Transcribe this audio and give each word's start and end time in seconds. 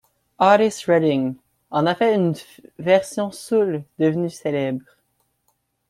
Otis 0.45 0.87
Redding 0.87 1.35
en 1.71 1.85
a 1.85 1.93
fait 1.93 2.15
une 2.15 2.33
version 2.79 3.29
soul 3.29 3.83
devenue 3.99 4.31
célèbre. 4.31 4.81